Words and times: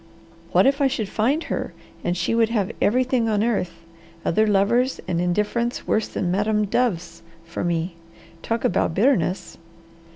What 0.51 0.65
if 0.65 0.81
I 0.81 0.87
should 0.87 1.07
find 1.07 1.43
her, 1.43 1.73
and 2.03 2.17
she 2.17 2.33
would 2.33 2.49
have 2.49 2.71
everything 2.81 3.29
on 3.29 3.43
earth, 3.43 3.85
other 4.25 4.47
lovers, 4.47 4.99
and 5.07 5.21
indifference 5.21 5.85
worse 5.85 6.07
than 6.07 6.31
Madam 6.31 6.65
Dove's 6.65 7.21
for 7.45 7.63
me. 7.63 7.93
Talk 8.41 8.65
about 8.65 8.95
bitterness! 8.95 9.59